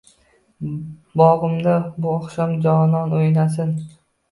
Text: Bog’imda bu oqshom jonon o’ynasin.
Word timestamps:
Bog’imda 1.21 1.75
bu 2.07 2.11
oqshom 2.15 2.59
jonon 2.67 3.17
o’ynasin. 3.21 3.79